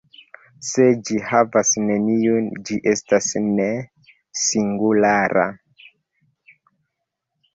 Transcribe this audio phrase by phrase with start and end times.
[0.67, 3.27] Se ĝi havas neniun, ĝi estas
[3.59, 5.43] "ne-singulara".